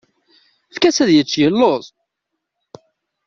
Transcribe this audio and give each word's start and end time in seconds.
Efk-as 0.71 0.97
ad 1.03 1.09
yečč, 1.13 1.33
yeluẓ. 1.41 1.83